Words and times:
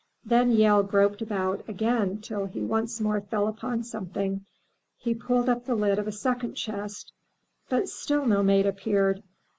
Then 0.25 0.51
Yehl 0.51 0.81
groped 0.81 1.21
about 1.21 1.63
again 1.69 2.21
till 2.21 2.47
he 2.47 2.61
once 2.63 2.99
more 2.99 3.21
fell 3.21 3.47
upon 3.47 3.83
something. 3.83 4.43
He 4.97 5.13
pulled 5.13 5.47
up 5.47 5.65
the 5.67 5.75
lid 5.75 5.99
of 5.99 6.07
a 6.07 6.11
second 6.11 6.55
chest. 6.55 7.11
But 7.69 7.87
still 7.87 8.25
no 8.25 8.41
maiden 8.41 8.67
appeared. 8.71 9.21